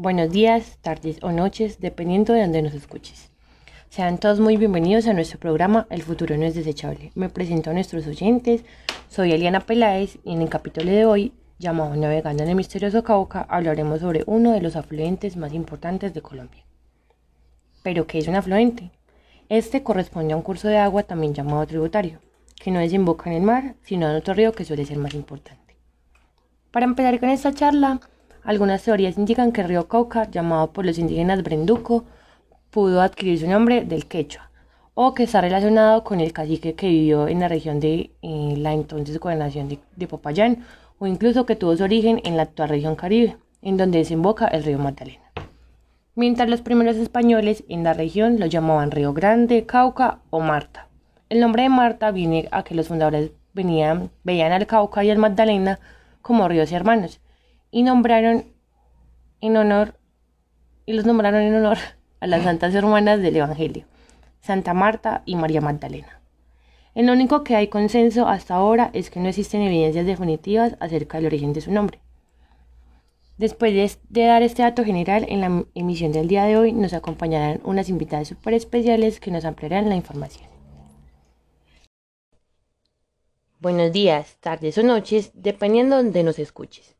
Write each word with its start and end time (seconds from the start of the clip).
buenos 0.00 0.30
días, 0.30 0.78
tardes 0.80 1.18
o 1.20 1.30
noches, 1.30 1.78
dependiendo 1.78 2.32
de 2.32 2.40
donde 2.40 2.62
nos 2.62 2.72
escuches. 2.72 3.30
Sean 3.90 4.16
todos 4.16 4.40
muy 4.40 4.56
bienvenidos 4.56 5.06
a 5.06 5.12
nuestro 5.12 5.38
programa 5.38 5.86
El 5.90 6.00
futuro 6.00 6.38
no 6.38 6.46
es 6.46 6.54
desechable. 6.54 7.12
Me 7.14 7.28
presento 7.28 7.68
a 7.68 7.74
nuestros 7.74 8.06
oyentes, 8.06 8.64
soy 9.10 9.32
Eliana 9.32 9.60
Peláez 9.60 10.16
y 10.24 10.32
en 10.32 10.40
el 10.40 10.48
capítulo 10.48 10.90
de 10.90 11.04
hoy, 11.04 11.34
llamado 11.58 11.94
Navegando 11.96 12.42
en 12.42 12.48
el 12.48 12.56
misterioso 12.56 13.04
Cauca, 13.04 13.42
hablaremos 13.42 14.00
sobre 14.00 14.24
uno 14.26 14.52
de 14.52 14.62
los 14.62 14.74
afluentes 14.74 15.36
más 15.36 15.52
importantes 15.52 16.14
de 16.14 16.22
Colombia. 16.22 16.64
¿Pero 17.82 18.06
qué 18.06 18.20
es 18.20 18.28
un 18.28 18.36
afluente? 18.36 18.92
Este 19.50 19.82
corresponde 19.82 20.32
a 20.32 20.36
un 20.38 20.42
curso 20.42 20.68
de 20.68 20.78
agua 20.78 21.02
también 21.02 21.34
llamado 21.34 21.66
tributario, 21.66 22.20
que 22.56 22.70
no 22.70 22.80
desemboca 22.80 23.28
en 23.28 23.36
el 23.36 23.42
mar, 23.42 23.74
sino 23.82 24.08
en 24.08 24.16
otro 24.16 24.32
río 24.32 24.52
que 24.52 24.64
suele 24.64 24.86
ser 24.86 24.96
más 24.96 25.12
importante. 25.12 25.76
Para 26.70 26.86
empezar 26.86 27.20
con 27.20 27.28
esta 27.28 27.52
charla, 27.52 28.00
algunas 28.44 28.82
teorías 28.82 29.18
indican 29.18 29.52
que 29.52 29.60
el 29.60 29.68
río 29.68 29.88
Cauca, 29.88 30.30
llamado 30.30 30.72
por 30.72 30.86
los 30.86 30.98
indígenas 30.98 31.42
Brenduco, 31.42 32.04
pudo 32.70 33.00
adquirir 33.02 33.38
su 33.38 33.48
nombre 33.48 33.84
del 33.84 34.06
quechua, 34.06 34.50
o 34.94 35.14
que 35.14 35.24
está 35.24 35.40
relacionado 35.40 36.04
con 36.04 36.20
el 36.20 36.32
cacique 36.32 36.74
que 36.74 36.88
vivió 36.88 37.28
en 37.28 37.40
la 37.40 37.48
región 37.48 37.80
de 37.80 38.10
eh, 38.22 38.54
la 38.56 38.72
entonces 38.72 39.18
gobernación 39.18 39.68
de, 39.68 40.06
Popayán, 40.06 40.64
o 40.98 41.06
incluso 41.06 41.46
que 41.46 41.56
tuvo 41.56 41.76
su 41.76 41.84
origen 41.84 42.20
en 42.24 42.36
la 42.36 42.44
actual 42.44 42.68
región 42.68 42.96
Caribe, 42.96 43.36
en 43.62 43.76
donde 43.76 43.98
desemboca 43.98 44.46
el 44.46 44.64
río 44.64 44.78
Magdalena. 44.78 45.30
Mientras 46.14 46.48
los 46.48 46.60
primeros 46.60 46.96
españoles 46.96 47.64
en 47.68 47.84
la 47.84 47.94
región 47.94 48.38
lo 48.40 48.46
llamaban 48.46 48.90
Río 48.90 49.14
Grande, 49.14 49.64
Cauca 49.64 50.18
o 50.30 50.40
Marta. 50.40 50.88
El 51.28 51.40
nombre 51.40 51.62
de 51.62 51.68
Marta 51.68 52.10
viene 52.10 52.48
a 52.50 52.64
que 52.64 52.74
los 52.74 52.88
fundadores 52.88 53.30
venían, 53.54 54.10
veían 54.24 54.52
al 54.52 54.66
Cauca 54.66 55.04
y 55.04 55.10
al 55.10 55.18
Magdalena 55.18 55.78
como 56.20 56.48
ríos 56.48 56.72
hermanos, 56.72 57.20
y 57.70 57.82
nombraron 57.82 58.44
en 59.40 59.56
honor 59.56 59.98
y 60.86 60.92
los 60.92 61.06
nombraron 61.06 61.42
en 61.42 61.54
honor 61.54 61.78
a 62.20 62.26
las 62.26 62.42
santas 62.42 62.74
hermanas 62.74 63.20
del 63.20 63.36
Evangelio, 63.36 63.84
Santa 64.40 64.74
Marta 64.74 65.22
y 65.24 65.36
María 65.36 65.60
Magdalena. 65.60 66.20
El 66.94 67.08
único 67.08 67.44
que 67.44 67.54
hay 67.54 67.68
consenso 67.68 68.26
hasta 68.26 68.54
ahora 68.54 68.90
es 68.92 69.10
que 69.10 69.20
no 69.20 69.28
existen 69.28 69.62
evidencias 69.62 70.06
definitivas 70.06 70.76
acerca 70.80 71.18
del 71.18 71.26
origen 71.26 71.52
de 71.52 71.60
su 71.60 71.70
nombre. 71.70 72.00
Después 73.38 73.72
de, 73.72 74.26
dar 74.26 74.42
este 74.42 74.62
dato 74.62 74.84
general, 74.84 75.24
en 75.28 75.40
la 75.40 75.64
emisión 75.74 76.12
del 76.12 76.28
día 76.28 76.44
de 76.44 76.58
hoy 76.58 76.72
nos 76.72 76.92
acompañarán 76.92 77.60
unas 77.64 77.88
invitadas 77.88 78.28
súper 78.28 78.52
especiales 78.52 79.18
que 79.18 79.30
nos 79.30 79.46
ampliarán 79.46 79.88
la 79.88 79.96
información. 79.96 80.50
Buenos 83.60 83.92
días, 83.92 84.36
tardes 84.40 84.76
o 84.76 84.82
noches, 84.82 85.30
dependiendo 85.32 85.96
de 85.96 86.02
donde 86.02 86.22
nos 86.22 86.38
escuches. 86.38 86.99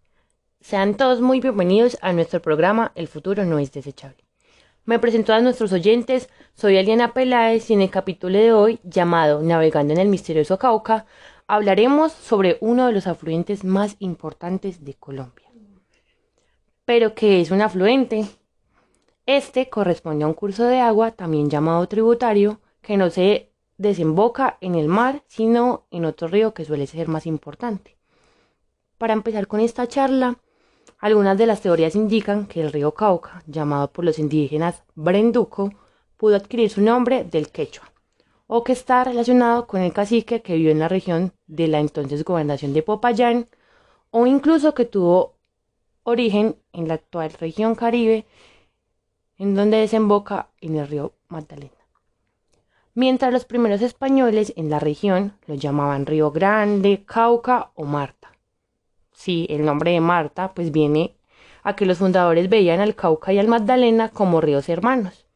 Sean 0.60 0.94
todos 0.94 1.22
muy 1.22 1.40
bienvenidos 1.40 1.96
a 2.02 2.12
nuestro 2.12 2.42
programa 2.42 2.92
El 2.94 3.08
futuro 3.08 3.46
no 3.46 3.58
es 3.58 3.72
desechable. 3.72 4.22
Me 4.84 4.98
presento 4.98 5.32
a 5.32 5.40
nuestros 5.40 5.72
oyentes, 5.72 6.28
soy 6.52 6.76
Eliana 6.76 7.14
Peláez 7.14 7.70
y 7.70 7.74
en 7.74 7.80
el 7.80 7.90
capítulo 7.90 8.38
de 8.38 8.52
hoy, 8.52 8.78
llamado 8.84 9.42
Navegando 9.42 9.94
en 9.94 10.00
el 10.00 10.08
misterioso 10.08 10.58
Cauca, 10.58 11.06
hablaremos 11.46 12.12
sobre 12.12 12.58
uno 12.60 12.86
de 12.86 12.92
los 12.92 13.06
afluentes 13.06 13.64
más 13.64 13.96
importantes 14.00 14.84
de 14.84 14.94
Colombia. 14.94 15.48
¿Pero 16.84 17.14
qué 17.14 17.40
es 17.40 17.50
un 17.50 17.62
afluente? 17.62 18.26
Este 19.24 19.70
corresponde 19.70 20.24
a 20.24 20.28
un 20.28 20.34
curso 20.34 20.64
de 20.64 20.78
agua, 20.78 21.12
también 21.12 21.48
llamado 21.48 21.88
tributario, 21.88 22.60
que 22.82 22.98
no 22.98 23.08
se 23.08 23.50
desemboca 23.78 24.58
en 24.60 24.74
el 24.74 24.88
mar, 24.88 25.24
sino 25.26 25.86
en 25.90 26.04
otro 26.04 26.28
río 26.28 26.52
que 26.52 26.66
suele 26.66 26.86
ser 26.86 27.08
más 27.08 27.26
importante. 27.26 27.96
Para 28.98 29.14
empezar 29.14 29.46
con 29.46 29.60
esta 29.60 29.88
charla, 29.88 30.36
algunas 31.00 31.38
de 31.38 31.46
las 31.46 31.62
teorías 31.62 31.96
indican 31.96 32.46
que 32.46 32.60
el 32.60 32.72
río 32.72 32.92
Cauca, 32.92 33.42
llamado 33.46 33.90
por 33.90 34.04
los 34.04 34.18
indígenas 34.18 34.82
Brenduco, 34.94 35.72
pudo 36.16 36.36
adquirir 36.36 36.68
su 36.68 36.82
nombre 36.82 37.24
del 37.24 37.48
quechua, 37.48 37.90
o 38.46 38.62
que 38.62 38.72
está 38.72 39.02
relacionado 39.04 39.66
con 39.66 39.80
el 39.80 39.92
cacique 39.94 40.42
que 40.42 40.54
vivió 40.54 40.70
en 40.70 40.78
la 40.78 40.88
región 40.88 41.32
de 41.46 41.68
la 41.68 41.80
entonces 41.80 42.22
gobernación 42.22 42.74
de 42.74 42.82
Popayán, 42.82 43.48
o 44.10 44.26
incluso 44.26 44.74
que 44.74 44.84
tuvo 44.84 45.38
origen 46.02 46.56
en 46.72 46.88
la 46.88 46.94
actual 46.94 47.32
región 47.32 47.74
Caribe, 47.74 48.26
en 49.38 49.54
donde 49.54 49.78
desemboca 49.78 50.50
en 50.60 50.76
el 50.76 50.86
río 50.86 51.14
Magdalena. 51.28 51.72
Mientras 52.92 53.32
los 53.32 53.46
primeros 53.46 53.80
españoles 53.80 54.52
en 54.56 54.68
la 54.68 54.80
región 54.80 55.38
lo 55.46 55.54
llamaban 55.54 56.04
Río 56.04 56.30
Grande, 56.30 57.04
Cauca 57.06 57.70
o 57.74 57.84
Marta. 57.84 58.32
Sí, 59.20 59.46
el 59.50 59.66
nombre 59.66 59.90
de 59.90 60.00
Marta 60.00 60.54
pues 60.54 60.72
viene 60.72 61.14
a 61.62 61.76
que 61.76 61.84
los 61.84 61.98
fundadores 61.98 62.48
veían 62.48 62.80
al 62.80 62.94
Cauca 62.94 63.34
y 63.34 63.38
al 63.38 63.48
Magdalena 63.48 64.08
como 64.08 64.40
ríos 64.40 64.70
hermanos. 64.70 65.26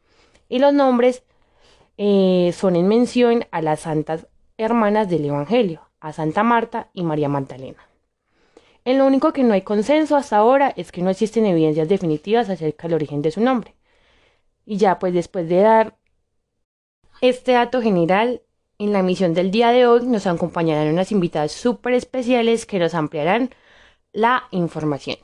Y 0.49 0.59
los 0.59 0.73
nombres 0.73 1.23
eh, 1.99 2.55
son 2.57 2.77
en 2.77 2.89
mención 2.89 3.45
a 3.51 3.61
las 3.61 3.81
santas 3.81 4.27
hermanas 4.57 5.11
del 5.11 5.27
Evangelio, 5.27 5.83
a 6.01 6.15
Santa 6.15 6.43
Marta 6.43 6.89
y 6.95 7.03
María 7.03 7.29
Magdalena. 7.29 7.87
En 8.87 8.97
lo 8.97 9.07
único 9.07 9.35
que 9.35 9.43
no 9.43 9.53
hay 9.53 9.61
consenso 9.61 10.17
hasta 10.17 10.39
ahora 10.39 10.73
es 10.77 10.91
que 10.91 11.03
no 11.03 11.11
existen 11.11 11.45
evidencias 11.45 11.87
definitivas 11.87 12.49
acerca 12.49 12.89
del 12.89 12.95
origen 12.95 13.21
de 13.21 13.33
su 13.33 13.43
nombre. 13.43 13.75
Y 14.65 14.79
ya 14.79 14.99
pues 14.99 15.13
después 15.13 15.47
de 15.47 15.61
dar 15.61 15.99
este 17.21 17.53
dato 17.53 17.83
general, 17.83 18.41
en 18.79 18.95
la 18.95 19.03
misión 19.03 19.35
del 19.35 19.51
día 19.51 19.73
de 19.73 19.87
hoy 19.87 20.07
nos 20.07 20.27
acompañarán 20.27 20.89
unas 20.89 21.13
invitadas 21.13 21.53
súper 21.53 21.93
especiales 21.93 22.65
que 22.65 22.79
nos 22.79 22.95
ampliarán 22.95 23.51
la 24.15 24.45
información. 24.53 25.17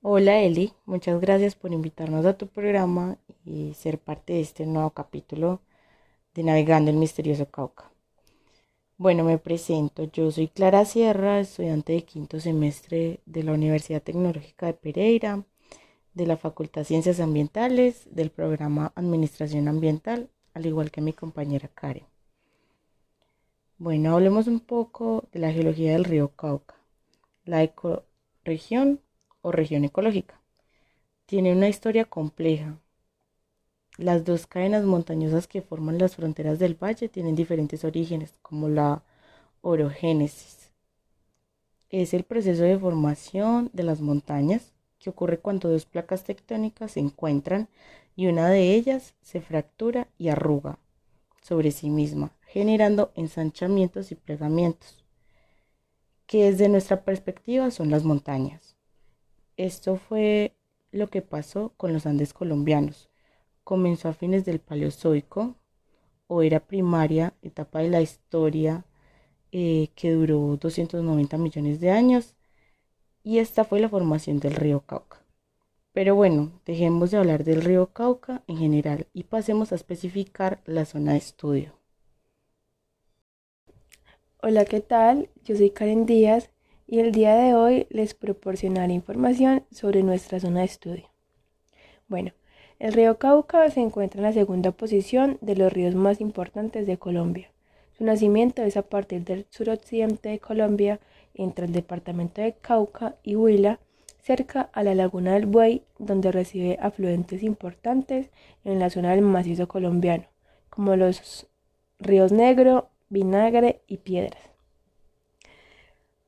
Hola 0.00 0.42
Eli, 0.42 0.72
muchas 0.86 1.20
gracias 1.20 1.56
por 1.56 1.72
invitarnos 1.72 2.24
a 2.24 2.38
tu 2.38 2.46
programa 2.46 3.18
y 3.44 3.74
ser 3.74 3.98
parte 3.98 4.34
de 4.34 4.40
este 4.42 4.64
nuevo 4.64 4.90
capítulo 4.90 5.60
de 6.34 6.44
Navegando 6.44 6.92
el 6.92 6.96
Misterioso 6.96 7.50
Cauca. 7.50 7.90
Bueno, 8.96 9.24
me 9.24 9.38
presento, 9.38 10.04
yo 10.04 10.30
soy 10.30 10.46
Clara 10.46 10.84
Sierra, 10.84 11.40
estudiante 11.40 11.94
de 11.94 12.04
quinto 12.04 12.38
semestre 12.38 13.20
de 13.26 13.42
la 13.42 13.52
Universidad 13.52 14.02
Tecnológica 14.02 14.66
de 14.66 14.74
Pereira, 14.74 15.44
de 16.14 16.26
la 16.26 16.36
Facultad 16.36 16.82
de 16.82 16.86
Ciencias 16.86 17.18
Ambientales, 17.18 18.06
del 18.14 18.30
programa 18.30 18.92
Administración 18.94 19.66
Ambiental, 19.66 20.30
al 20.54 20.66
igual 20.66 20.92
que 20.92 21.00
mi 21.00 21.12
compañera 21.12 21.68
Karen. 21.74 22.07
Bueno, 23.78 24.14
hablemos 24.14 24.46
un 24.48 24.60
poco 24.60 25.28
de 25.32 25.38
la 25.38 25.52
geología 25.52 25.92
del 25.92 26.04
río 26.04 26.28
Cauca. 26.34 26.74
La 27.44 27.62
ecorregión 27.62 29.00
o 29.42 29.52
región 29.52 29.84
ecológica 29.84 30.40
tiene 31.26 31.52
una 31.52 31.68
historia 31.68 32.04
compleja. 32.04 32.78
Las 33.98 34.24
dos 34.24 34.46
cadenas 34.46 34.84
montañosas 34.84 35.46
que 35.46 35.62
forman 35.62 35.98
las 35.98 36.16
fronteras 36.16 36.58
del 36.58 36.74
valle 36.74 37.08
tienen 37.08 37.36
diferentes 37.36 37.84
orígenes, 37.84 38.34
como 38.42 38.68
la 38.68 39.02
orogénesis. 39.62 40.70
Es 41.90 42.14
el 42.14 42.24
proceso 42.24 42.62
de 42.62 42.78
formación 42.78 43.68
de 43.74 43.82
las 43.82 44.00
montañas 44.00 44.72
que 44.98 45.10
ocurre 45.10 45.38
cuando 45.38 45.68
dos 45.68 45.84
placas 45.84 46.24
tectónicas 46.24 46.92
se 46.92 47.00
encuentran 47.00 47.68
y 48.16 48.26
una 48.28 48.48
de 48.48 48.74
ellas 48.74 49.14
se 49.20 49.42
fractura 49.42 50.08
y 50.16 50.28
arruga 50.30 50.78
sobre 51.42 51.70
sí 51.70 51.90
misma, 51.90 52.30
generando 52.48 53.12
ensanchamientos 53.14 54.10
y 54.10 54.14
plegamientos, 54.14 55.04
que 56.26 56.50
desde 56.50 56.70
nuestra 56.70 57.04
perspectiva 57.04 57.70
son 57.70 57.90
las 57.90 58.04
montañas. 58.04 58.76
Esto 59.58 59.96
fue 59.96 60.56
lo 60.90 61.08
que 61.08 61.20
pasó 61.20 61.74
con 61.76 61.92
los 61.92 62.06
Andes 62.06 62.32
colombianos. 62.32 63.10
Comenzó 63.64 64.08
a 64.08 64.14
fines 64.14 64.46
del 64.46 64.60
Paleozoico 64.60 65.56
o 66.26 66.42
era 66.42 66.60
primaria, 66.60 67.34
etapa 67.42 67.80
de 67.80 67.90
la 67.90 68.00
historia 68.00 68.86
eh, 69.52 69.90
que 69.94 70.12
duró 70.12 70.56
290 70.56 71.36
millones 71.36 71.80
de 71.80 71.90
años 71.90 72.34
y 73.22 73.38
esta 73.38 73.64
fue 73.64 73.78
la 73.80 73.90
formación 73.90 74.40
del 74.40 74.54
río 74.54 74.80
Cauca. 74.80 75.22
Pero 75.92 76.14
bueno, 76.14 76.60
dejemos 76.64 77.10
de 77.10 77.18
hablar 77.18 77.44
del 77.44 77.60
río 77.60 77.92
Cauca 77.92 78.42
en 78.46 78.56
general 78.56 79.06
y 79.12 79.24
pasemos 79.24 79.72
a 79.72 79.74
especificar 79.74 80.62
la 80.64 80.86
zona 80.86 81.12
de 81.12 81.18
estudio. 81.18 81.77
Hola, 84.50 84.64
¿qué 84.64 84.80
tal? 84.80 85.28
Yo 85.44 85.56
soy 85.56 85.68
Karen 85.68 86.06
Díaz 86.06 86.48
y 86.86 87.00
el 87.00 87.12
día 87.12 87.34
de 87.34 87.52
hoy 87.52 87.86
les 87.90 88.14
proporcionaré 88.14 88.94
información 88.94 89.62
sobre 89.70 90.02
nuestra 90.02 90.40
zona 90.40 90.60
de 90.60 90.64
estudio. 90.64 91.10
Bueno, 92.08 92.32
el 92.78 92.94
río 92.94 93.18
Cauca 93.18 93.68
se 93.68 93.80
encuentra 93.80 94.20
en 94.20 94.22
la 94.22 94.32
segunda 94.32 94.70
posición 94.70 95.36
de 95.42 95.54
los 95.54 95.70
ríos 95.70 95.94
más 95.94 96.22
importantes 96.22 96.86
de 96.86 96.96
Colombia. 96.96 97.52
Su 97.98 98.04
nacimiento 98.04 98.62
es 98.62 98.78
a 98.78 98.88
partir 98.88 99.22
del 99.22 99.44
suroccidente 99.50 100.30
de 100.30 100.38
Colombia, 100.38 100.98
entre 101.34 101.66
el 101.66 101.72
departamento 101.72 102.40
de 102.40 102.54
Cauca 102.54 103.16
y 103.22 103.36
Huila, 103.36 103.80
cerca 104.22 104.70
a 104.72 104.82
la 104.82 104.94
laguna 104.94 105.34
del 105.34 105.44
Buey, 105.44 105.82
donde 105.98 106.32
recibe 106.32 106.78
afluentes 106.80 107.42
importantes 107.42 108.30
en 108.64 108.78
la 108.78 108.88
zona 108.88 109.10
del 109.10 109.20
macizo 109.20 109.68
colombiano, 109.68 110.24
como 110.70 110.96
los 110.96 111.46
ríos 111.98 112.32
Negro, 112.32 112.88
vinagre 113.08 113.80
y 113.86 113.98
piedras. 113.98 114.42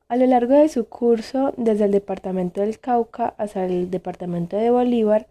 A 0.07 0.17
lo 0.17 0.25
largo 0.25 0.55
de 0.55 0.67
su 0.67 0.89
curso, 0.89 1.53
desde 1.55 1.85
el 1.85 1.91
departamento 1.91 2.61
del 2.61 2.79
Cauca 2.79 3.33
hasta 3.37 3.65
el 3.65 3.89
departamento 3.89 4.57
de 4.57 4.69
Bolívar, 4.69 5.27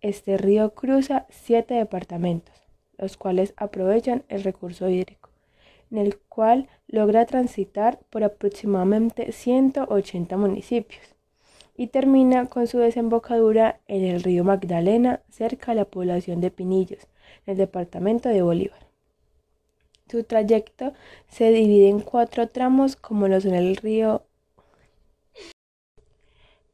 este 0.00 0.36
río 0.36 0.74
cruza 0.74 1.26
siete 1.30 1.74
departamentos, 1.74 2.54
los 2.98 3.16
cuales 3.16 3.54
aprovechan 3.56 4.24
el 4.28 4.42
recurso 4.42 4.88
hídrico, 4.88 5.30
en 5.90 5.98
el 5.98 6.18
cual 6.18 6.68
logra 6.88 7.26
transitar 7.26 8.00
por 8.10 8.24
aproximadamente 8.24 9.30
180 9.30 10.36
municipios 10.36 11.14
y 11.76 11.88
termina 11.88 12.46
con 12.46 12.66
su 12.66 12.78
desembocadura 12.78 13.80
en 13.86 14.04
el 14.04 14.22
río 14.22 14.44
Magdalena, 14.44 15.22
cerca 15.28 15.72
a 15.72 15.74
la 15.74 15.84
población 15.84 16.40
de 16.40 16.50
Pinillos, 16.50 17.06
en 17.46 17.52
el 17.52 17.56
departamento 17.56 18.28
de 18.28 18.42
Bolívar. 18.42 18.93
Su 20.10 20.24
trayecto 20.24 20.92
se 21.28 21.50
divide 21.50 21.88
en 21.88 22.00
cuatro 22.00 22.48
tramos 22.48 22.96
como 22.96 23.28
lo 23.28 23.40
son 23.40 23.54
el 23.54 23.76
río 23.76 24.22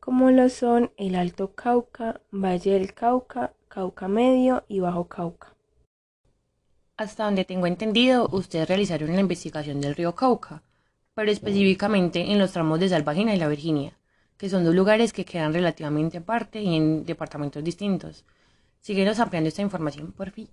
como 0.00 0.31
lo 0.31 0.49
son 0.49 0.91
el 0.97 1.15
Alto 1.15 1.55
Cauca, 1.55 2.21
Valle 2.32 2.73
del 2.73 2.94
Cauca, 2.94 3.53
Cauca 3.69 4.09
Medio 4.09 4.65
y 4.67 4.81
Bajo 4.81 5.06
Cauca. 5.09 5.55
Hasta 6.97 7.25
donde 7.25 7.44
tengo 7.44 7.67
entendido, 7.67 8.29
ustedes 8.32 8.67
realizaron 8.67 9.15
la 9.15 9.21
investigación 9.21 9.81
del 9.81 9.94
río 9.94 10.15
Cauca, 10.15 10.62
pero 11.15 11.31
específicamente 11.31 12.33
en 12.33 12.38
los 12.38 12.53
tramos 12.53 12.81
de 12.81 12.88
Salvagina 12.88 13.35
y 13.35 13.38
La 13.38 13.49
Virginia 13.49 14.00
que 14.41 14.49
son 14.49 14.65
dos 14.65 14.75
lugares 14.75 15.12
que 15.12 15.26
quedan 15.26 15.53
relativamente 15.53 16.17
aparte 16.17 16.62
y 16.62 16.75
en 16.75 17.05
departamentos 17.05 17.62
distintos. 17.62 18.25
Síguenos 18.81 19.21
ampliando 19.21 19.49
esta 19.49 19.61
información, 19.61 20.12
por 20.12 20.31
fin. 20.31 20.49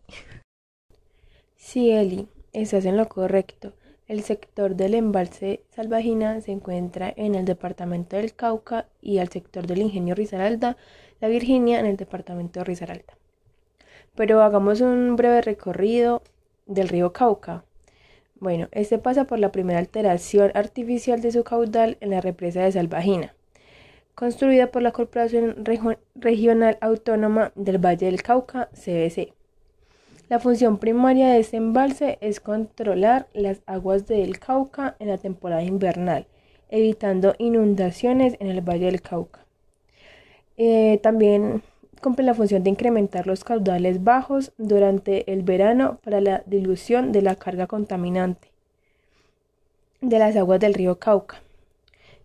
Sí, 1.55 1.89
Eli, 1.91 2.27
estás 2.53 2.85
en 2.85 2.97
lo 2.97 3.07
correcto. 3.07 3.73
El 4.07 4.23
sector 4.23 4.75
del 4.75 4.93
embalse 4.93 5.61
Salvagina 5.69 6.39
se 6.41 6.51
encuentra 6.51 7.13
en 7.15 7.35
el 7.35 7.45
departamento 7.45 8.15
del 8.15 8.33
Cauca 8.33 8.87
y 9.01 9.17
el 9.17 9.29
sector 9.29 9.67
del 9.67 9.79
ingenio 9.79 10.15
Risaralda, 10.15 10.77
la 11.19 11.27
Virginia, 11.27 11.79
en 11.79 11.85
el 11.85 11.97
departamento 11.97 12.59
de 12.59 12.63
Risaralda. 12.65 13.17
Pero 14.15 14.41
hagamos 14.41 14.81
un 14.81 15.15
breve 15.15 15.41
recorrido 15.41 16.21
del 16.65 16.89
río 16.89 17.13
Cauca. 17.13 17.65
Bueno, 18.39 18.67
este 18.71 18.97
pasa 18.97 19.25
por 19.25 19.39
la 19.39 19.51
primera 19.51 19.79
alteración 19.79 20.51
artificial 20.53 21.21
de 21.21 21.31
su 21.31 21.43
caudal 21.43 21.97
en 22.01 22.11
la 22.11 22.21
represa 22.21 22.61
de 22.61 22.71
Salvagina 22.71 23.33
construida 24.17 24.71
por 24.71 24.81
la 24.81 24.93
Corporación 24.93 25.63
Regional 26.15 26.79
Autónoma 26.81 27.51
del 27.53 27.77
Valle 27.77 28.07
del 28.07 28.23
Cauca, 28.23 28.67
CBC. 28.73 29.31
La 30.29 30.39
función 30.39 30.77
primaria 30.77 31.29
de 31.29 31.39
este 31.39 31.55
embalse 31.55 32.17
es 32.19 32.41
controlar 32.41 33.27
las 33.33 33.61
aguas 33.65 34.07
del 34.07 34.39
Cauca 34.39 34.97
en 34.99 35.07
la 35.07 35.17
temporada 35.17 35.63
invernal, 35.63 36.27
evitando 36.69 37.33
inundaciones 37.37 38.35
en 38.41 38.47
el 38.47 38.59
Valle 38.59 38.87
del 38.87 39.01
Cauca. 39.01 39.45
Eh, 40.57 40.99
también 41.01 41.61
cumple 42.01 42.25
la 42.25 42.33
función 42.33 42.61
de 42.61 42.71
incrementar 42.71 43.25
los 43.25 43.45
caudales 43.45 44.03
bajos 44.03 44.51
durante 44.57 45.31
el 45.31 45.43
verano 45.43 45.99
para 46.03 46.19
la 46.19 46.43
dilución 46.45 47.13
de 47.13 47.21
la 47.21 47.35
carga 47.35 47.67
contaminante 47.67 48.49
de 50.01 50.19
las 50.19 50.35
aguas 50.35 50.59
del 50.59 50.73
río 50.73 50.99
Cauca. 50.99 51.41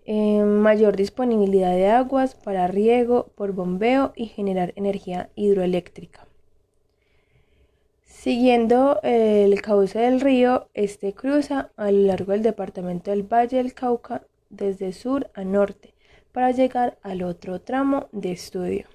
Eh, 0.06 0.42
mayor 0.42 0.96
disponibilidad 0.96 1.70
de 1.70 1.88
aguas 1.88 2.34
para 2.34 2.66
riego 2.66 3.28
por 3.36 3.52
bombeo 3.52 4.12
y 4.16 4.26
generar 4.26 4.72
energía 4.74 5.30
hidroeléctrica. 5.36 6.26
Siguiendo 8.22 9.00
el 9.02 9.60
cauce 9.62 9.98
del 9.98 10.20
río, 10.20 10.68
este 10.74 11.12
cruza 11.12 11.72
a 11.76 11.90
lo 11.90 12.06
largo 12.06 12.30
del 12.30 12.44
departamento 12.44 13.10
del 13.10 13.24
Valle 13.24 13.56
del 13.56 13.74
Cauca 13.74 14.22
desde 14.48 14.92
sur 14.92 15.28
a 15.34 15.42
norte 15.42 15.92
para 16.30 16.52
llegar 16.52 16.98
al 17.02 17.24
otro 17.24 17.60
tramo 17.60 18.06
de 18.12 18.30
estudio. 18.30 18.86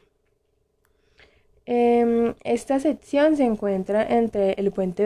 Em, 1.65 2.35
esta 2.45 2.79
sección 2.79 3.35
se 3.35 3.43
encuentra 3.43 4.01
entre 4.01 4.53
el 4.53 4.71
puente 4.71 5.03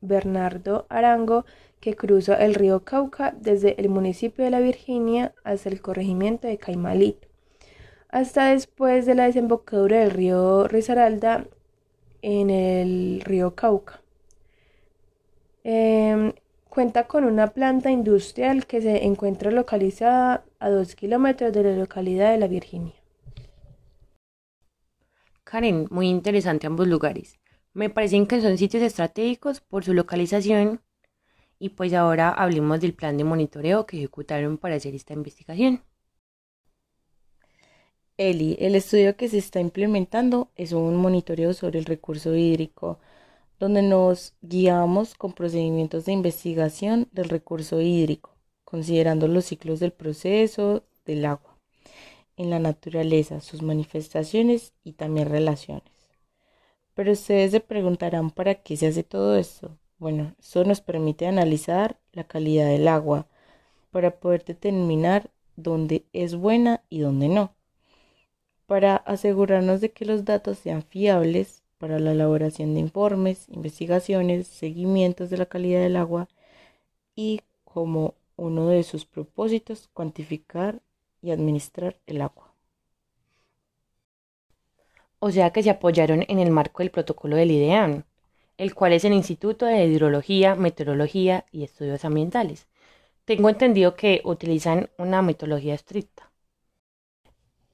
Bernardo 0.00 0.86
Arango 0.88 1.44
que 1.78 1.94
cruza 1.94 2.34
el 2.44 2.56
río 2.56 2.82
Cauca 2.82 3.32
desde 3.40 3.80
el 3.80 3.90
municipio 3.90 4.44
de 4.44 4.50
La 4.50 4.58
Virginia 4.58 5.34
hasta 5.44 5.68
el 5.68 5.80
corregimiento 5.80 6.48
de 6.48 6.58
Caimalito, 6.58 7.28
hasta 8.08 8.46
después 8.46 9.06
de 9.06 9.14
la 9.14 9.26
desembocadura 9.26 10.00
del 10.00 10.10
río 10.10 10.66
Risaralda 10.66 11.46
en 12.22 12.50
el 12.50 13.20
río 13.20 13.54
Cauca. 13.54 14.00
Em, 15.64 16.32
cuenta 16.68 17.06
con 17.06 17.24
una 17.24 17.48
planta 17.48 17.90
industrial 17.90 18.66
que 18.66 18.80
se 18.80 19.04
encuentra 19.04 19.50
localizada 19.50 20.44
a 20.58 20.70
dos 20.70 20.94
kilómetros 20.94 21.52
de 21.52 21.62
la 21.64 21.76
localidad 21.76 22.30
de 22.32 22.38
La 22.38 22.48
Virginia. 22.48 22.94
Karen, 25.44 25.86
muy 25.90 26.08
interesante 26.08 26.66
ambos 26.66 26.88
lugares. 26.88 27.38
Me 27.74 27.90
parecen 27.90 28.26
que 28.26 28.40
son 28.40 28.56
sitios 28.56 28.82
estratégicos 28.82 29.60
por 29.60 29.84
su 29.84 29.92
localización 29.92 30.80
y 31.58 31.70
pues 31.70 31.92
ahora 31.92 32.30
hablemos 32.30 32.80
del 32.80 32.94
plan 32.94 33.16
de 33.16 33.24
monitoreo 33.24 33.86
que 33.86 33.98
ejecutaron 33.98 34.58
para 34.58 34.76
hacer 34.76 34.94
esta 34.94 35.14
investigación. 35.14 35.82
Eli, 38.30 38.56
el 38.60 38.76
estudio 38.76 39.16
que 39.16 39.28
se 39.28 39.38
está 39.38 39.58
implementando 39.58 40.48
es 40.54 40.70
un 40.70 40.94
monitoreo 40.94 41.54
sobre 41.54 41.80
el 41.80 41.84
recurso 41.86 42.36
hídrico, 42.36 43.00
donde 43.58 43.82
nos 43.82 44.34
guiamos 44.42 45.16
con 45.16 45.32
procedimientos 45.32 46.04
de 46.04 46.12
investigación 46.12 47.08
del 47.10 47.28
recurso 47.28 47.80
hídrico, 47.80 48.30
considerando 48.64 49.26
los 49.26 49.46
ciclos 49.46 49.80
del 49.80 49.90
proceso 49.90 50.84
del 51.04 51.24
agua 51.24 51.58
en 52.36 52.50
la 52.50 52.60
naturaleza, 52.60 53.40
sus 53.40 53.60
manifestaciones 53.60 54.72
y 54.84 54.92
también 54.92 55.28
relaciones. 55.28 55.92
Pero 56.94 57.10
ustedes 57.10 57.50
se 57.50 57.58
preguntarán 57.58 58.30
para 58.30 58.54
qué 58.54 58.76
se 58.76 58.86
hace 58.86 59.02
todo 59.02 59.36
esto. 59.36 59.76
Bueno, 59.98 60.36
eso 60.38 60.62
nos 60.62 60.80
permite 60.80 61.26
analizar 61.26 61.98
la 62.12 62.22
calidad 62.22 62.68
del 62.68 62.86
agua 62.86 63.26
para 63.90 64.20
poder 64.20 64.44
determinar 64.44 65.28
dónde 65.56 66.04
es 66.12 66.36
buena 66.36 66.84
y 66.88 67.00
dónde 67.00 67.28
no, 67.28 67.56
para 68.66 68.96
asegurarnos 68.96 69.80
de 69.80 69.90
que 69.92 70.04
los 70.04 70.24
datos 70.24 70.58
sean 70.58 70.82
fiables 70.82 71.62
para 71.78 71.98
la 71.98 72.12
elaboración 72.12 72.74
de 72.74 72.80
informes, 72.80 73.48
investigaciones, 73.48 74.46
seguimientos 74.46 75.30
de 75.30 75.38
la 75.38 75.46
calidad 75.46 75.80
del 75.80 75.96
agua 75.96 76.28
y 77.14 77.40
como 77.64 78.14
uno 78.36 78.68
de 78.68 78.82
sus 78.82 79.04
propósitos 79.04 79.88
cuantificar 79.92 80.80
y 81.22 81.30
administrar 81.30 81.96
el 82.06 82.22
agua. 82.22 82.52
O 85.18 85.30
sea 85.30 85.50
que 85.50 85.62
se 85.62 85.70
apoyaron 85.70 86.24
en 86.28 86.38
el 86.38 86.50
marco 86.50 86.82
del 86.82 86.90
protocolo 86.90 87.36
del 87.36 87.50
IDEAN 87.50 88.04
el 88.58 88.74
cual 88.74 88.92
es 88.92 89.04
el 89.04 89.12
Instituto 89.12 89.66
de 89.66 89.86
Hidrología, 89.86 90.54
Meteorología 90.54 91.46
y 91.50 91.64
Estudios 91.64 92.04
Ambientales. 92.04 92.68
Tengo 93.24 93.48
entendido 93.48 93.94
que 93.96 94.20
utilizan 94.24 94.90
una 94.98 95.22
metodología 95.22 95.74
estricta. 95.74 96.30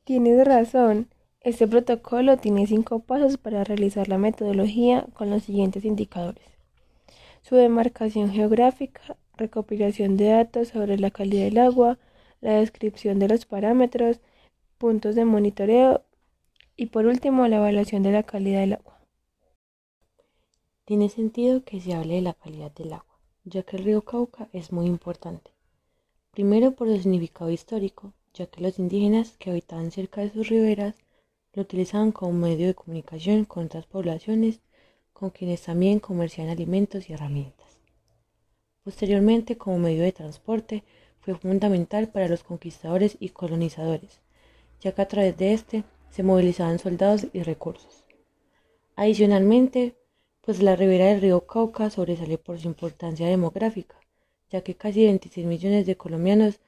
Tienes 0.08 0.42
razón. 0.42 1.10
Este 1.42 1.68
protocolo 1.68 2.38
tiene 2.38 2.66
cinco 2.66 3.00
pasos 3.00 3.36
para 3.36 3.62
realizar 3.62 4.08
la 4.08 4.16
metodología 4.16 5.06
con 5.12 5.28
los 5.28 5.42
siguientes 5.42 5.84
indicadores. 5.84 6.46
Su 7.42 7.56
demarcación 7.56 8.30
geográfica, 8.30 9.18
recopilación 9.36 10.16
de 10.16 10.30
datos 10.30 10.68
sobre 10.68 10.98
la 10.98 11.10
calidad 11.10 11.44
del 11.44 11.58
agua, 11.58 11.98
la 12.40 12.52
descripción 12.52 13.18
de 13.18 13.28
los 13.28 13.44
parámetros, 13.44 14.22
puntos 14.78 15.14
de 15.14 15.26
monitoreo 15.26 16.02
y 16.74 16.86
por 16.86 17.04
último 17.04 17.46
la 17.46 17.56
evaluación 17.56 18.02
de 18.02 18.12
la 18.12 18.22
calidad 18.22 18.60
del 18.60 18.72
agua. 18.72 18.98
Tiene 20.86 21.10
sentido 21.10 21.64
que 21.64 21.82
se 21.82 21.92
hable 21.92 22.14
de 22.14 22.22
la 22.22 22.32
calidad 22.32 22.72
del 22.72 22.94
agua, 22.94 23.20
ya 23.44 23.62
que 23.62 23.76
el 23.76 23.84
río 23.84 24.00
Cauca 24.00 24.48
es 24.54 24.72
muy 24.72 24.86
importante. 24.86 25.50
Primero 26.30 26.70
por 26.70 26.88
su 26.88 26.96
significado 26.96 27.50
histórico, 27.50 28.14
ya 28.38 28.46
que 28.46 28.60
los 28.60 28.78
indígenas 28.78 29.36
que 29.38 29.50
habitaban 29.50 29.90
cerca 29.90 30.20
de 30.20 30.30
sus 30.30 30.48
riberas 30.48 30.94
lo 31.54 31.62
utilizaban 31.62 32.12
como 32.12 32.32
medio 32.32 32.68
de 32.68 32.74
comunicación 32.74 33.44
con 33.44 33.66
otras 33.66 33.86
poblaciones 33.86 34.60
con 35.12 35.30
quienes 35.30 35.62
también 35.62 35.98
comerciaban 35.98 36.52
alimentos 36.52 37.10
y 37.10 37.12
herramientas. 37.12 37.66
Posteriormente, 38.84 39.58
como 39.58 39.78
medio 39.78 40.04
de 40.04 40.12
transporte, 40.12 40.84
fue 41.20 41.34
fundamental 41.34 42.08
para 42.08 42.28
los 42.28 42.44
conquistadores 42.44 43.16
y 43.18 43.30
colonizadores, 43.30 44.20
ya 44.80 44.92
que 44.92 45.02
a 45.02 45.08
través 45.08 45.36
de 45.36 45.52
este 45.52 45.82
se 46.10 46.22
movilizaban 46.22 46.78
soldados 46.78 47.26
y 47.32 47.42
recursos. 47.42 48.04
Adicionalmente, 48.94 49.96
pues 50.42 50.62
la 50.62 50.76
ribera 50.76 51.06
del 51.06 51.20
río 51.20 51.44
Cauca 51.44 51.90
sobresale 51.90 52.38
por 52.38 52.60
su 52.60 52.68
importancia 52.68 53.26
demográfica, 53.26 53.96
ya 54.48 54.62
que 54.62 54.76
casi 54.76 55.04
26 55.04 55.44
millones 55.46 55.84
de 55.86 55.96
colombianos 55.96 56.60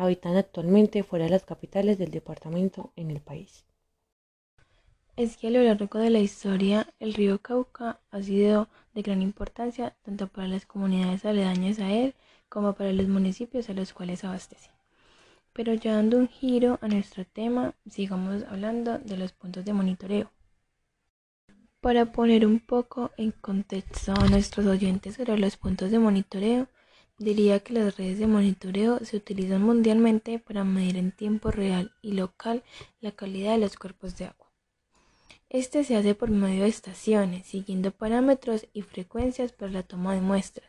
habitan 0.00 0.36
actualmente 0.36 1.02
fuera 1.02 1.26
de 1.26 1.30
las 1.30 1.44
capitales 1.44 1.98
del 1.98 2.10
departamento 2.10 2.92
en 2.96 3.10
el 3.10 3.20
país. 3.20 3.64
Es 5.16 5.36
que 5.36 5.48
a 5.48 5.50
lo 5.50 5.62
largo 5.62 5.98
de 5.98 6.10
la 6.10 6.20
historia 6.20 6.86
el 6.98 7.12
río 7.14 7.40
Cauca 7.40 8.00
ha 8.10 8.22
sido 8.22 8.68
de 8.94 9.02
gran 9.02 9.20
importancia 9.20 9.94
tanto 10.02 10.28
para 10.28 10.48
las 10.48 10.64
comunidades 10.64 11.24
aledañas 11.24 11.78
a 11.78 11.90
él 11.90 12.14
como 12.48 12.72
para 12.74 12.92
los 12.92 13.06
municipios 13.06 13.68
a 13.68 13.74
los 13.74 13.92
cuales 13.92 14.24
abastece. 14.24 14.70
Pero 15.52 15.74
ya 15.74 15.96
dando 15.96 16.16
un 16.16 16.28
giro 16.28 16.78
a 16.80 16.88
nuestro 16.88 17.24
tema, 17.26 17.74
sigamos 17.88 18.44
hablando 18.44 18.98
de 18.98 19.16
los 19.16 19.32
puntos 19.32 19.64
de 19.64 19.72
monitoreo. 19.72 20.30
Para 21.80 22.12
poner 22.12 22.46
un 22.46 22.60
poco 22.60 23.10
en 23.16 23.32
contexto 23.32 24.12
a 24.12 24.28
nuestros 24.28 24.66
oyentes 24.66 25.16
sobre 25.16 25.38
los 25.38 25.56
puntos 25.56 25.90
de 25.90 25.98
monitoreo, 25.98 26.68
diría 27.20 27.60
que 27.60 27.74
las 27.74 27.98
redes 27.98 28.18
de 28.18 28.26
monitoreo 28.26 28.98
se 29.04 29.18
utilizan 29.18 29.62
mundialmente 29.62 30.38
para 30.38 30.64
medir 30.64 30.96
en 30.96 31.12
tiempo 31.12 31.50
real 31.50 31.92
y 32.00 32.12
local 32.12 32.64
la 33.00 33.12
calidad 33.12 33.52
de 33.52 33.58
los 33.58 33.76
cuerpos 33.76 34.16
de 34.16 34.24
agua. 34.24 34.50
Este 35.50 35.84
se 35.84 35.96
hace 35.96 36.14
por 36.14 36.30
medio 36.30 36.62
de 36.62 36.70
estaciones, 36.70 37.46
siguiendo 37.46 37.90
parámetros 37.90 38.66
y 38.72 38.82
frecuencias 38.82 39.52
para 39.52 39.70
la 39.70 39.82
toma 39.82 40.14
de 40.14 40.22
muestras, 40.22 40.66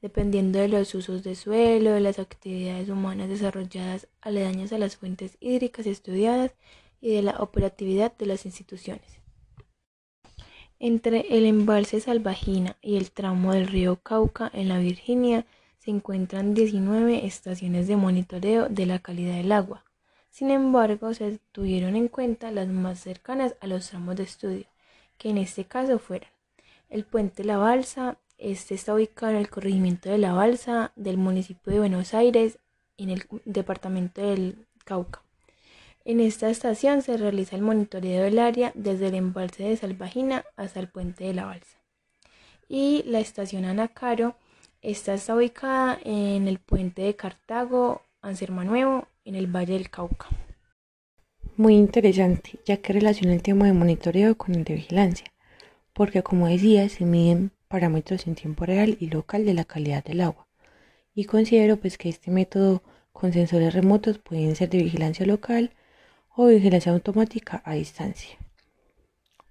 dependiendo 0.00 0.60
de 0.60 0.68
los 0.68 0.94
usos 0.94 1.24
de 1.24 1.34
suelo, 1.34 1.90
de 1.90 2.00
las 2.00 2.20
actividades 2.20 2.88
humanas 2.88 3.28
desarrolladas 3.28 4.06
aledañas 4.20 4.72
a 4.72 4.78
las 4.78 4.96
fuentes 4.96 5.36
hídricas 5.40 5.86
estudiadas 5.86 6.52
y 7.00 7.14
de 7.14 7.22
la 7.22 7.38
operatividad 7.38 8.16
de 8.16 8.26
las 8.26 8.46
instituciones. 8.46 9.18
Entre 10.78 11.36
el 11.36 11.44
embalse 11.44 12.00
Salvajina 12.00 12.76
y 12.82 12.98
el 12.98 13.10
tramo 13.10 13.52
del 13.52 13.66
río 13.66 13.96
Cauca 13.96 14.48
en 14.54 14.68
la 14.68 14.78
Virginia 14.78 15.44
se 15.88 15.92
encuentran 15.92 16.52
19 16.52 17.24
estaciones 17.24 17.88
de 17.88 17.96
monitoreo 17.96 18.68
de 18.68 18.84
la 18.84 18.98
calidad 18.98 19.36
del 19.36 19.52
agua, 19.52 19.86
sin 20.28 20.50
embargo, 20.50 21.14
se 21.14 21.38
tuvieron 21.50 21.96
en 21.96 22.08
cuenta 22.08 22.50
las 22.50 22.68
más 22.68 23.00
cercanas 23.00 23.56
a 23.62 23.66
los 23.66 23.88
tramos 23.88 24.16
de 24.16 24.24
estudio, 24.24 24.66
que 25.16 25.30
en 25.30 25.38
este 25.38 25.64
caso 25.64 25.98
fueran 25.98 26.28
el 26.90 27.06
puente 27.06 27.42
La 27.42 27.56
Balsa, 27.56 28.18
este 28.36 28.74
está 28.74 28.92
ubicado 28.92 29.32
en 29.32 29.38
el 29.38 29.48
corregimiento 29.48 30.10
de 30.10 30.18
La 30.18 30.34
Balsa 30.34 30.92
del 30.94 31.16
municipio 31.16 31.72
de 31.72 31.78
Buenos 31.78 32.12
Aires, 32.12 32.58
en 32.98 33.08
el 33.08 33.24
departamento 33.46 34.20
del 34.20 34.66
Cauca. 34.84 35.22
En 36.04 36.20
esta 36.20 36.50
estación 36.50 37.00
se 37.00 37.16
realiza 37.16 37.56
el 37.56 37.62
monitoreo 37.62 38.24
del 38.24 38.40
área 38.40 38.72
desde 38.74 39.06
el 39.06 39.14
embalse 39.14 39.62
de 39.64 39.78
Salvajina 39.78 40.44
hasta 40.56 40.80
el 40.80 40.90
puente 40.90 41.24
de 41.24 41.32
La 41.32 41.46
Balsa. 41.46 41.78
Y 42.68 43.04
la 43.06 43.20
estación 43.20 43.64
Anacaro, 43.64 44.36
esta 44.82 45.14
está 45.14 45.34
ubicada 45.34 45.98
en 46.04 46.48
el 46.48 46.58
puente 46.58 47.02
de 47.02 47.16
Cartago, 47.16 48.02
Anserma 48.22 48.64
Nuevo, 48.64 49.08
en 49.24 49.34
el 49.34 49.46
Valle 49.46 49.74
del 49.74 49.90
Cauca. 49.90 50.26
Muy 51.56 51.74
interesante, 51.74 52.60
ya 52.64 52.76
que 52.76 52.92
relaciona 52.92 53.34
el 53.34 53.42
tema 53.42 53.66
de 53.66 53.72
monitoreo 53.72 54.36
con 54.36 54.54
el 54.54 54.64
de 54.64 54.74
vigilancia, 54.74 55.26
porque 55.92 56.22
como 56.22 56.46
decía, 56.46 56.88
se 56.88 57.04
miden 57.04 57.50
parámetros 57.66 58.26
en 58.26 58.34
tiempo 58.34 58.64
real 58.64 58.96
y 59.00 59.08
local 59.08 59.44
de 59.44 59.54
la 59.54 59.64
calidad 59.64 60.04
del 60.04 60.20
agua. 60.20 60.46
Y 61.14 61.24
considero 61.24 61.76
pues 61.76 61.98
que 61.98 62.08
este 62.08 62.30
método 62.30 62.82
con 63.12 63.32
sensores 63.32 63.74
remotos 63.74 64.18
pueden 64.18 64.54
ser 64.54 64.70
de 64.70 64.78
vigilancia 64.78 65.26
local 65.26 65.72
o 66.36 66.46
vigilancia 66.46 66.92
automática 66.92 67.62
a 67.64 67.74
distancia. 67.74 68.38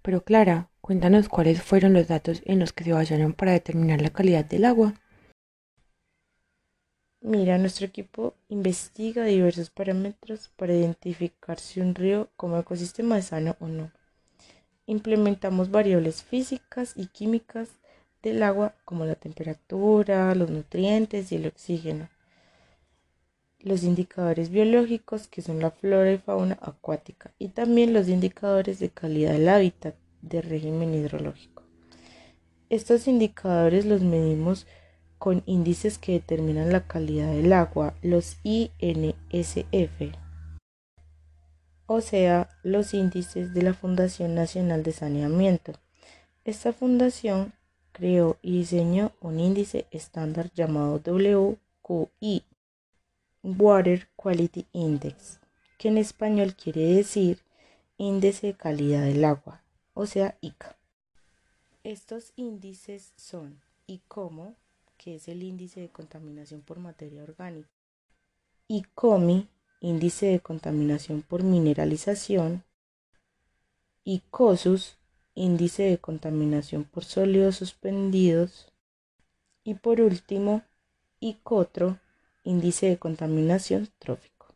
Pero 0.01 0.23
Clara, 0.23 0.69
cuéntanos 0.79 1.27
cuáles 1.27 1.61
fueron 1.61 1.91
los 1.91 2.07
datos 2.07 2.41
en 2.45 2.59
los 2.59 2.71
que 2.71 2.85
se 2.85 2.93
basaron 2.93 3.33
para 3.33 3.51
determinar 3.51 4.01
la 4.01 4.09
calidad 4.09 4.45
del 4.45 4.63
agua. 4.63 4.93
Mira, 7.21 7.57
nuestro 7.57 7.85
equipo 7.87 8.35
investiga 8.47 9.25
diversos 9.25 9.69
parámetros 9.71 10.49
para 10.55 10.73
identificar 10.73 11.59
si 11.59 11.81
un 11.81 11.95
río 11.95 12.29
como 12.37 12.59
ecosistema 12.59 13.17
es 13.17 13.25
sano 13.25 13.55
o 13.59 13.67
no. 13.67 13.91
Implementamos 14.85 15.71
variables 15.71 16.23
físicas 16.23 16.93
y 16.95 17.07
químicas 17.07 17.69
del 18.21 18.43
agua 18.43 18.75
como 18.85 19.03
la 19.03 19.15
temperatura, 19.15 20.33
los 20.35 20.49
nutrientes 20.51 21.31
y 21.31 21.35
el 21.35 21.47
oxígeno. 21.47 22.07
Los 23.59 23.83
indicadores 23.83 24.49
biológicos 24.49 25.27
que 25.27 25.41
son 25.41 25.59
la 25.59 25.71
flora 25.71 26.11
y 26.11 26.19
fauna 26.19 26.57
acuática 26.61 27.33
y 27.39 27.49
también 27.49 27.93
los 27.93 28.07
indicadores 28.07 28.77
de 28.79 28.89
calidad 28.89 29.33
del 29.33 29.49
hábitat 29.49 29.95
de 30.21 30.41
régimen 30.41 30.93
hidrológico. 30.93 31.63
Estos 32.69 33.07
indicadores 33.07 33.85
los 33.85 34.01
medimos 34.01 34.67
con 35.17 35.43
índices 35.45 35.97
que 35.97 36.13
determinan 36.13 36.71
la 36.71 36.87
calidad 36.87 37.31
del 37.31 37.53
agua, 37.53 37.95
los 38.01 38.37
INSF, 38.43 40.15
o 41.87 42.01
sea, 42.01 42.49
los 42.63 42.93
índices 42.93 43.53
de 43.53 43.61
la 43.61 43.73
Fundación 43.73 44.35
Nacional 44.35 44.83
de 44.83 44.91
Saneamiento. 44.91 45.73
Esta 46.43 46.73
fundación 46.73 47.53
creó 47.93 48.37
y 48.41 48.59
diseñó 48.59 49.11
un 49.21 49.39
índice 49.39 49.87
estándar 49.91 50.51
llamado 50.53 51.01
WQI, 51.03 52.43
Water 53.43 54.09
Quality 54.15 54.67
Index, 54.73 55.39
que 55.77 55.87
en 55.87 55.97
español 55.97 56.55
quiere 56.55 56.81
decir 56.81 57.39
índice 57.97 58.47
de 58.47 58.53
calidad 58.53 59.03
del 59.03 59.23
agua, 59.23 59.63
o 59.93 60.05
sea, 60.05 60.37
ICA. 60.41 60.75
Estos 61.83 62.33
índices 62.35 63.13
son 63.15 63.61
ICOMO, 63.87 64.55
que 65.07 65.15
es 65.15 65.29
el 65.29 65.41
índice 65.41 65.79
de 65.79 65.87
contaminación 65.87 66.59
por 66.59 66.79
materia 66.79 67.23
orgánica, 67.23 67.69
y 68.67 68.83
COMI, 68.93 69.47
índice 69.79 70.25
de 70.25 70.41
contaminación 70.41 71.21
por 71.21 71.43
mineralización, 71.43 72.65
y 74.03 74.19
COSUS, 74.29 74.97
índice 75.33 75.83
de 75.83 75.97
contaminación 75.97 76.83
por 76.83 77.05
sólidos 77.05 77.55
suspendidos, 77.55 78.73
y 79.63 79.75
por 79.75 80.01
último, 80.01 80.63
ICOTRO, 81.21 81.97
índice 82.43 82.87
de 82.87 82.97
contaminación 82.97 83.87
trófico. 83.99 84.47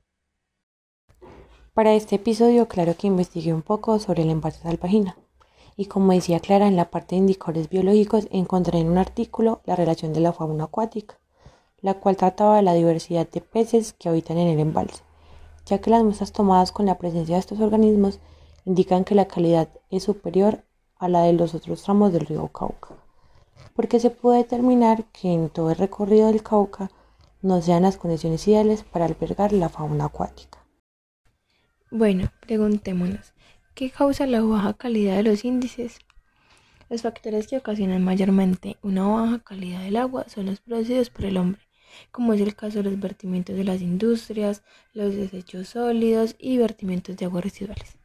Para 1.74 1.94
este 1.94 2.18
episodio, 2.18 2.68
claro 2.68 2.98
que 2.98 3.08
investigué 3.08 3.54
un 3.54 3.62
poco 3.62 4.00
sobre 4.00 4.24
el 4.24 4.30
envase 4.30 4.62
salvajina 4.64 5.16
y 5.76 5.86
como 5.86 6.14
decía 6.14 6.40
Clara 6.40 6.68
en 6.68 6.76
la 6.76 6.92
parte 6.92 7.16
de 7.16 7.20
indicadores 7.20 7.70
biológicos 7.70 8.28
encontré 8.32 8.80
en 8.80 8.90
un 8.90 8.98
artículo 8.98 9.62
la 9.66 9.76
relación 9.76 10.14
de 10.14 10.20
la 10.20 10.34
fauna 10.34 10.66
acuática, 10.66 11.20
la 11.82 11.96
cual 11.96 12.18
trataba 12.18 12.58
de 12.58 12.62
la 12.62 12.74
diversidad 12.74 13.28
de 13.30 13.42
peces 13.42 13.94
que 13.94 14.10
habitan 14.10 14.38
en 14.38 14.48
el 14.48 14.60
embalse, 14.60 15.04
ya 15.66 15.80
que 15.80 15.90
las 15.90 16.04
muestras 16.04 16.32
tomadas 16.32 16.72
con 16.72 16.86
la 16.86 16.98
presencia 16.98 17.36
de 17.36 17.40
estos 17.40 17.60
organismos 17.60 18.20
indican 18.66 19.04
que 19.04 19.16
la 19.16 19.28
calidad 19.28 19.70
es 19.90 20.04
superior 20.04 20.64
a 20.98 21.08
la 21.10 21.24
de 21.24 21.34
los 21.34 21.56
otros 21.56 21.82
tramos 21.84 22.14
del 22.14 22.28
río 22.28 22.48
Cauca, 22.50 22.96
porque 23.76 24.00
se 24.00 24.12
puede 24.12 24.40
determinar 24.40 25.06
que 25.06 25.34
en 25.34 25.50
todo 25.50 25.72
el 25.72 25.78
recorrido 25.78 26.28
del 26.28 26.44
Cauca 26.44 26.92
no 27.42 27.62
sean 27.62 27.84
las 27.84 27.98
condiciones 27.98 28.48
ideales 28.48 28.84
para 28.84 29.06
albergar 29.06 29.52
la 29.52 29.70
fauna 29.70 30.06
acuática. 30.06 30.60
Bueno, 31.90 32.32
preguntémonos, 32.42 33.34
¿Qué 33.74 33.90
causa 33.90 34.28
la 34.28 34.42
baja 34.42 34.74
calidad 34.74 35.16
de 35.16 35.24
los 35.24 35.46
índices? 35.46 36.00
Los 36.90 37.04
factores 37.04 37.48
que 37.48 37.58
ocasionan 37.58 38.04
mayormente 38.04 38.78
una 38.82 39.08
baja 39.08 39.40
calidad 39.40 39.82
del 39.82 39.96
agua 39.96 40.28
son 40.28 40.48
los 40.48 40.60
producidos 40.60 41.10
por 41.10 41.24
el 41.24 41.38
hombre, 41.38 41.62
como 42.12 42.34
es 42.34 42.42
el 42.42 42.54
caso 42.54 42.84
de 42.84 42.92
los 42.92 43.00
vertimientos 43.00 43.56
de 43.56 43.64
las 43.64 43.82
industrias, 43.82 44.62
los 44.94 45.16
desechos 45.16 45.70
sólidos 45.70 46.36
y 46.38 46.58
vertimientos 46.58 47.16
de 47.16 47.26
aguas 47.26 47.46
residuales. 47.46 47.96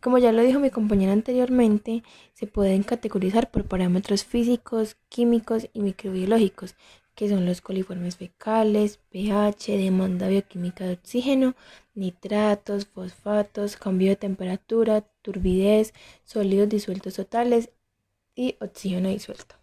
Como 0.00 0.18
ya 0.18 0.32
lo 0.32 0.42
dijo 0.42 0.58
mi 0.58 0.70
compañera 0.70 1.12
anteriormente, 1.12 2.02
se 2.34 2.48
pueden 2.48 2.82
categorizar 2.82 3.50
por 3.52 3.64
parámetros 3.64 4.24
físicos, 4.24 4.96
químicos 5.08 5.68
y 5.72 5.80
microbiológicos, 5.80 6.74
que 7.14 7.28
son 7.28 7.46
los 7.46 7.60
coliformes 7.60 8.16
fecales, 8.16 9.00
pH, 9.10 9.76
demanda 9.76 10.28
bioquímica 10.28 10.84
de 10.84 10.92
oxígeno, 10.94 11.56
nitratos, 11.98 12.86
fosfatos, 12.86 13.76
cambio 13.76 14.10
de 14.10 14.16
temperatura, 14.16 15.02
turbidez, 15.22 15.92
sólidos 16.24 16.68
disueltos 16.68 17.14
totales 17.14 17.70
y 18.34 18.56
oxígeno 18.60 19.08
disuelto. 19.08 19.56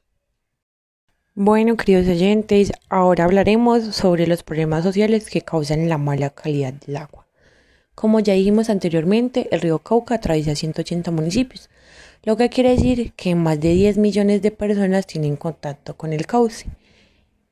Bueno, 1.33 1.75
queridos 1.75 2.07
oyentes, 2.07 2.71
ahora 2.89 3.25
hablaremos 3.25 3.95
sobre 3.95 4.27
los 4.27 4.43
problemas 4.43 4.83
sociales 4.83 5.29
que 5.29 5.41
causan 5.41 5.89
la 5.89 5.97
mala 5.97 6.29
calidad 6.29 6.73
del 6.73 6.97
agua. 6.97 7.25
Como 7.93 8.19
ya 8.19 8.33
dijimos 8.33 8.69
anteriormente, 8.69 9.47
el 9.51 9.61
río 9.61 9.79
Cauca 9.79 10.15
atraviesa 10.15 10.55
180 10.55 11.11
municipios, 11.11 11.69
lo 12.23 12.37
que 12.37 12.49
quiere 12.49 12.71
decir 12.71 13.13
que 13.13 13.35
más 13.35 13.59
de 13.59 13.73
10 13.73 13.97
millones 13.97 14.41
de 14.41 14.51
personas 14.51 15.07
tienen 15.07 15.35
contacto 15.35 15.95
con 15.95 16.11
el 16.11 16.25
cauce 16.25 16.67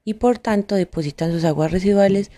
y 0.04 0.16
por 0.16 0.40
tanto 0.40 0.76
depositan 0.76 1.32
sus 1.32 1.46
aguas 1.46 1.72
residuales 1.72 2.32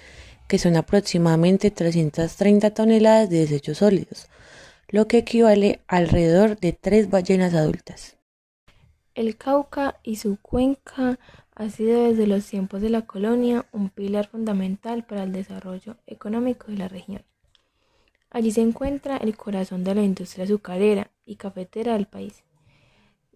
que 0.48 0.58
son 0.58 0.76
aproximadamente 0.76 1.72
330 1.72 2.72
toneladas 2.72 3.30
de 3.30 3.40
desechos 3.40 3.80
sólidos, 3.80 4.28
lo 4.90 5.08
que 5.08 5.20
equivale 5.20 5.82
a 5.88 5.98
alrededor 5.98 6.58
de 6.60 6.74
tres 6.74 7.10
ballenas 7.10 7.54
adultas. 7.54 8.18
El 9.16 9.38
Cauca 9.38 10.00
y 10.04 10.18
su 10.18 10.38
cuenca 10.42 11.20
ha 11.56 11.70
sido 11.70 12.10
desde 12.10 12.28
los 12.28 12.46
tiempos 12.46 12.82
de 12.82 12.90
la 12.90 13.04
colonia 13.04 13.66
un 13.72 13.90
pilar 13.90 14.28
fundamental 14.28 15.06
para 15.06 15.24
el 15.24 15.32
desarrollo 15.32 15.96
económico 16.06 16.68
de 16.68 16.78
la 16.78 16.90
región. 16.90 17.24
Allí 18.30 18.52
se 18.52 18.62
encuentra 18.62 19.16
el 19.16 19.38
corazón 19.38 19.86
de 19.86 19.96
la 19.96 20.04
industria 20.04 20.44
azucarera 20.44 21.12
y 21.26 21.38
cafetera 21.38 21.94
del 21.94 22.08
país. 22.08 22.44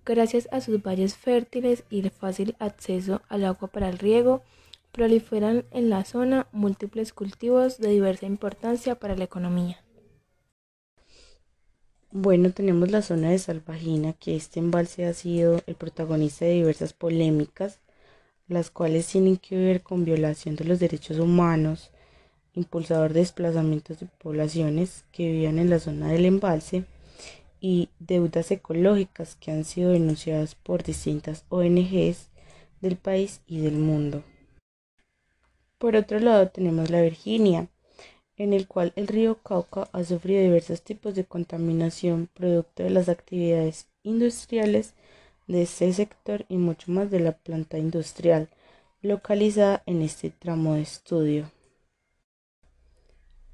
Gracias 0.05 0.49
a 0.51 0.59
sus 0.59 0.83
valles 0.83 1.15
fértiles 1.15 1.85
y 1.89 2.01
el 2.01 2.11
fácil 2.11 2.57
acceso 2.59 3.21
al 3.29 3.45
agua 3.45 3.69
para 3.69 3.87
el 3.87 3.97
riego, 3.97 4.43
Proliferan 4.91 5.65
en 5.71 5.89
la 5.89 6.03
zona 6.03 6.47
múltiples 6.51 7.13
cultivos 7.13 7.77
de 7.77 7.89
diversa 7.89 8.25
importancia 8.25 8.95
para 8.95 9.15
la 9.15 9.23
economía. 9.23 9.83
Bueno, 12.11 12.51
tenemos 12.51 12.89
la 12.89 13.03
zona 13.03 13.29
de 13.29 13.37
Salvajina, 13.37 14.13
que 14.13 14.35
este 14.35 14.59
embalse 14.59 15.05
ha 15.05 15.13
sido 15.13 15.61
el 15.67 15.75
protagonista 15.75 16.45
de 16.45 16.53
diversas 16.53 16.93
polémicas, 16.93 17.79
las 18.47 18.71
cuales 18.71 19.05
tienen 19.05 19.37
que 19.37 19.55
ver 19.55 19.83
con 19.83 20.05
violación 20.05 20.55
de 20.55 20.65
los 20.65 20.79
derechos 20.79 21.19
humanos, 21.19 21.91
impulsador 22.55 23.13
de 23.13 23.19
desplazamientos 23.19 23.99
de 23.99 24.07
poblaciones 24.07 25.05
que 25.11 25.31
vivían 25.31 25.59
en 25.59 25.69
la 25.69 25.77
zona 25.77 26.07
del 26.07 26.25
embalse 26.25 26.85
y 27.61 27.89
deudas 27.99 28.49
ecológicas 28.49 29.35
que 29.35 29.51
han 29.51 29.65
sido 29.65 29.91
denunciadas 29.91 30.55
por 30.55 30.81
distintas 30.81 31.45
ONGs 31.49 32.29
del 32.81 32.97
país 32.97 33.41
y 33.45 33.59
del 33.59 33.75
mundo. 33.75 34.23
Por 35.79 35.95
otro 35.95 36.19
lado 36.19 36.49
tenemos 36.49 36.89
la 36.89 37.01
Virginia, 37.01 37.69
en 38.35 38.51
el 38.51 38.67
cual 38.67 38.91
el 38.97 39.07
río 39.07 39.35
Cauca 39.41 39.87
ha 39.93 40.03
sufrido 40.03 40.41
diversos 40.43 40.81
tipos 40.81 41.15
de 41.15 41.23
contaminación 41.23 42.27
producto 42.33 42.83
de 42.83 42.89
las 42.89 43.07
actividades 43.07 43.87
industriales 44.03 44.93
de 45.47 45.61
este 45.61 45.93
sector 45.93 46.45
y 46.49 46.57
mucho 46.57 46.91
más 46.91 47.09
de 47.09 47.21
la 47.21 47.31
planta 47.31 47.77
industrial 47.77 48.49
localizada 49.01 49.81
en 49.85 50.01
este 50.01 50.31
tramo 50.31 50.73
de 50.73 50.81
estudio, 50.81 51.49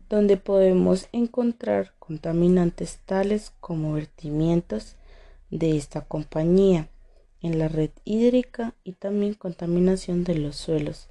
donde 0.10 0.38
podemos 0.38 1.08
encontrar 1.12 1.94
contaminantes 2.00 3.02
tales 3.06 3.54
como 3.60 3.94
vertimientos 3.94 4.96
de 5.52 5.78
esta 5.78 6.02
compañía 6.02 6.90
en 7.44 7.60
la 7.60 7.68
red 7.68 7.92
hídrica 8.04 8.74
y 8.84 8.94
también 8.94 9.36
contaminación 9.36 10.24
de 10.24 10.40
los 10.40 10.56
suelos 10.56 11.08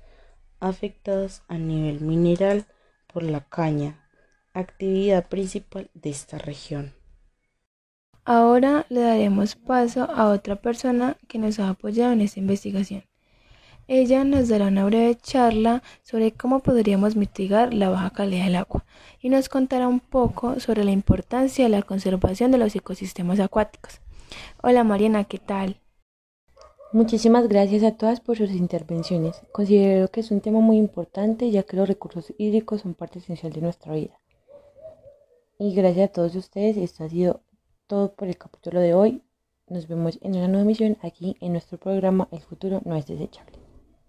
afectados 0.69 1.43
a 1.49 1.59
nivel 1.59 2.01
mineral 2.01 2.67
por 3.13 3.23
la 3.23 3.41
caña, 3.49 4.09
actividad 4.53 5.29
principal 5.29 5.91
de 5.95 6.11
esta 6.11 6.39
región. 6.39 6.95
Ahora 8.25 8.87
le 8.89 9.01
daremos 9.01 9.55
paso 9.55 10.05
a 10.05 10.29
otra 10.29 10.57
persona 10.57 11.19
que 11.29 11.39
nos 11.39 11.59
ha 11.59 11.69
apoyado 11.69 12.13
en 12.13 12.23
esta 12.23 12.41
investigación. 12.41 13.05
Ella 13.87 14.25
nos 14.25 14.49
dará 14.49 14.69
una 14.69 14.87
breve 14.87 15.15
charla 15.17 15.83
sobre 16.03 16.33
cómo 16.33 16.61
podríamos 16.61 17.17
mitigar 17.17 17.75
la 17.75 17.91
baja 17.91 18.11
calidad 18.11 18.47
del 18.47 18.57
agua 18.57 18.87
y 19.21 19.29
nos 19.29 19.51
contará 19.51 19.89
un 19.89 20.01
poco 20.01 20.59
sobre 20.59 20.85
la 20.85 20.93
importancia 20.93 21.65
de 21.65 21.71
la 21.71 21.83
conservación 21.83 22.51
de 22.51 22.59
los 22.59 22.75
ecosistemas 22.75 23.41
acuáticos. 23.41 24.01
Hola 24.63 24.85
Mariana, 24.85 25.25
¿qué 25.25 25.39
tal? 25.39 25.84
Muchísimas 26.95 27.49
gracias 27.49 27.83
a 27.83 27.97
todas 27.97 28.21
por 28.21 28.39
sus 28.39 28.53
intervenciones. 28.53 29.43
Considero 29.51 30.07
que 30.13 30.21
es 30.21 30.31
un 30.31 30.41
tema 30.41 30.61
muy 30.61 30.77
importante 30.77 31.51
ya 31.51 31.65
que 31.65 31.77
los 31.77 31.89
recursos 31.89 32.33
hídricos 32.39 32.83
son 32.83 32.95
parte 32.95 33.19
esencial 33.19 33.53
de 33.53 33.63
nuestra 33.63 33.93
vida. 33.93 34.21
Y 35.59 35.75
gracias 35.75 36.11
a 36.11 36.13
todos 36.13 36.37
ustedes, 36.37 36.77
esto 36.77 37.03
ha 37.03 37.09
sido 37.09 37.41
todo 37.89 38.13
por 38.13 38.29
el 38.29 38.39
capítulo 38.39 38.79
de 38.79 38.95
hoy. 38.95 39.23
Nos 39.67 39.89
vemos 39.89 40.21
en 40.23 40.37
una 40.37 40.47
nueva 40.47 40.63
emisión 40.63 40.97
aquí 41.03 41.37
en 41.41 41.51
nuestro 41.51 41.79
programa 41.79 42.29
El 42.31 42.43
futuro 42.43 42.81
no 42.85 42.95
es 42.95 43.07
desechable. 43.07 43.64